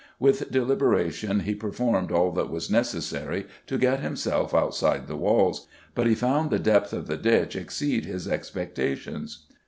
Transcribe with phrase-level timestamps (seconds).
[0.17, 6.07] With deliberation he performed all that was necessary to get himself outside the walls, but
[6.07, 9.45] he found the depth of the ditch exceed his expectations.